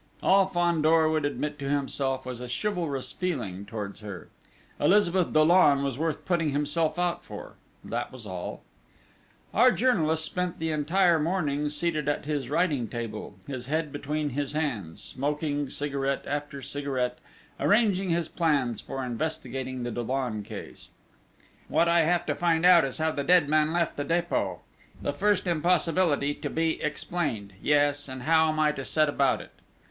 All 0.23 0.47
Fandor 0.47 1.07
would 1.09 1.25
admit 1.25 1.59
to 1.59 1.69
himself 1.69 2.25
was 2.25 2.39
a 2.39 2.47
chivalrous 2.49 3.11
feeling 3.11 3.67
towards 3.67 3.99
her 3.99 4.29
Elizabeth 4.79 5.31
Dollon 5.31 5.83
was 5.83 5.99
worth 5.99 6.25
putting 6.25 6.49
himself 6.49 6.97
out 6.97 7.23
for 7.23 7.53
that 7.83 8.11
was 8.11 8.25
all! 8.25 8.63
Our 9.53 9.71
journalist 9.71 10.25
spent 10.25 10.57
the 10.57 10.71
entire 10.71 11.19
morning 11.19 11.69
seated 11.69 12.09
at 12.09 12.25
his 12.25 12.49
writing 12.49 12.87
table, 12.87 13.35
his 13.45 13.67
head 13.67 13.91
between 13.91 14.31
his 14.31 14.53
hands, 14.53 15.03
smoking 15.03 15.69
cigarette 15.69 16.25
after 16.25 16.63
cigarette, 16.63 17.19
arranging 17.59 18.09
his 18.09 18.27
plans 18.27 18.81
for 18.81 19.05
investigating 19.05 19.83
the 19.83 19.91
Dollon 19.91 20.41
case: 20.41 20.89
"What 21.67 21.87
I 21.87 21.99
have 22.05 22.25
to 22.25 22.33
find 22.33 22.65
out 22.65 22.83
is 22.85 22.97
how 22.97 23.11
the 23.11 23.23
dead 23.23 23.47
man 23.47 23.71
left 23.71 23.97
the 23.97 24.03
Dépôt. 24.03 24.53
It 24.53 24.57
is 24.97 25.03
the 25.03 25.13
first 25.13 25.43
discovery 25.43 25.53
to 25.61 25.79
be 25.79 25.79
made, 25.79 25.83
the 25.83 25.83
first 25.85 25.85
impossibility 26.25 26.33
to 26.33 26.49
be 26.49 26.81
explained 26.81 27.53
yes, 27.61 28.07
and 28.07 28.23
how 28.23 28.49
am 28.49 28.59
I 28.59 28.71
to 28.71 28.83
set 28.83 29.07
about 29.07 29.41
it?" 29.41 29.51